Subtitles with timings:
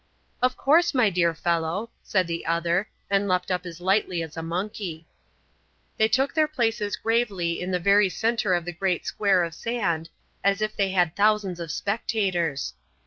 [0.41, 4.41] "Of course, my dear fellow," said the other, and leapt up as lightly as a
[4.41, 5.05] monkey.
[5.97, 10.09] They took their places gravely in the very centre of the great square of sand,
[10.43, 12.73] as if they had thousands of spectators.